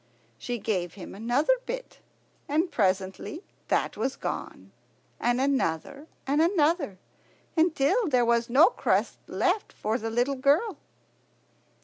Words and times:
She 0.39 0.57
gave 0.57 0.95
him 0.95 1.13
another 1.13 1.53
bit, 1.67 1.99
and 2.49 2.71
presently 2.71 3.43
that 3.67 3.95
was 3.95 4.15
gone, 4.15 4.71
and 5.19 5.39
another 5.39 6.07
and 6.25 6.41
another, 6.41 6.97
until 7.55 8.07
there 8.07 8.25
was 8.25 8.49
no 8.49 8.69
crust 8.69 9.19
left 9.27 9.71
for 9.71 9.99
the 9.99 10.09
little 10.09 10.33
girl. 10.33 10.77